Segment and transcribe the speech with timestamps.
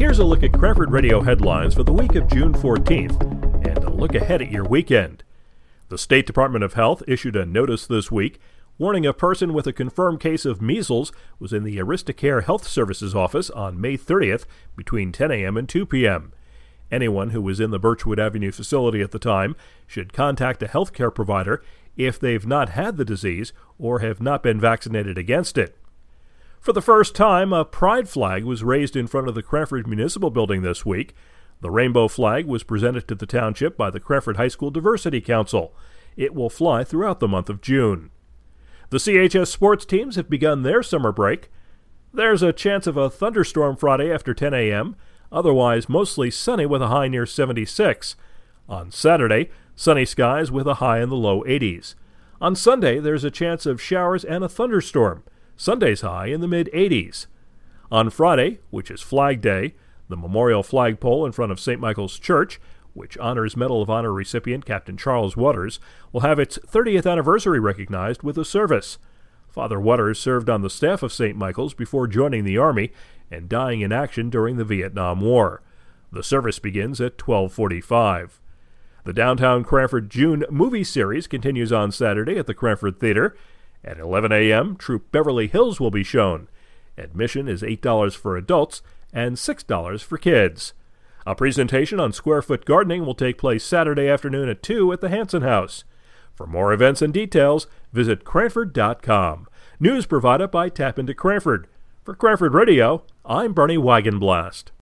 [0.00, 3.20] Here's a look at Cranford Radio headlines for the week of June 14th
[3.68, 5.22] and a look ahead at your weekend.
[5.90, 8.40] The State Department of Health issued a notice this week
[8.78, 13.14] warning a person with a confirmed case of measles was in the AristaCare Health Services
[13.14, 15.58] office on May 30th between 10 a.m.
[15.58, 16.32] and 2 p.m.
[16.90, 19.54] Anyone who was in the Birchwood Avenue facility at the time
[19.86, 21.62] should contact a healthcare provider
[21.98, 25.76] if they've not had the disease or have not been vaccinated against it.
[26.60, 30.28] For the first time, a pride flag was raised in front of the Cranford Municipal
[30.28, 31.14] Building this week.
[31.62, 35.74] The rainbow flag was presented to the township by the Cranford High School Diversity Council.
[36.18, 38.10] It will fly throughout the month of June.
[38.90, 41.50] The CHS sports teams have begun their summer break.
[42.12, 44.96] There's a chance of a thunderstorm Friday after 10 a.m.,
[45.32, 48.16] otherwise mostly sunny with a high near 76.
[48.68, 51.94] On Saturday, sunny skies with a high in the low 80s.
[52.38, 55.22] On Sunday, there's a chance of showers and a thunderstorm.
[55.60, 57.26] Sunday's high in the mid 80s.
[57.92, 59.74] On Friday, which is Flag Day,
[60.08, 61.80] the memorial flagpole in front of St.
[61.80, 62.60] Michael's Church
[62.92, 65.80] which honors Medal of Honor recipient Captain Charles Watters,
[66.12, 68.98] will have its 30th anniversary recognized with a service.
[69.48, 71.36] Father Watters served on the staff of St.
[71.36, 72.92] Michael's before joining the Army
[73.30, 75.62] and dying in action during the Vietnam War.
[76.12, 78.40] The service begins at 1245.
[79.04, 83.36] The Downtown Cranford June movie series continues on Saturday at the Cranford Theater.
[83.84, 86.48] At 11 a.m., Troop Beverly Hills will be shown.
[86.98, 90.74] Admission is $8 for adults and $6 for kids.
[91.26, 95.08] A presentation on square foot gardening will take place Saturday afternoon at 2 at the
[95.08, 95.84] Hanson House.
[96.34, 99.46] For more events and details, visit Cranford.com.
[99.78, 101.66] News provided by TAPinto Cranford.
[102.02, 104.70] For Cranford Radio, I'm Bernie Wagenblast.